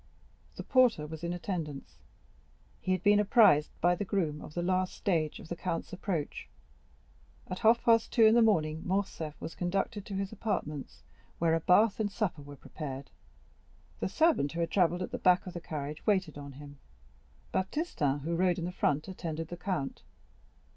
[0.55, 1.99] The porter was in attendance;
[2.79, 6.49] he had been apprised by the groom of the last stage of the count's approach.
[7.47, 11.03] At half past two in the morning Morcerf was conducted to his apartments,
[11.37, 13.11] where a bath and supper were prepared.
[13.99, 16.79] The servant who had travelled at the back of the carriage waited on him;
[17.51, 20.01] Baptistin, who rode in front, attended the count.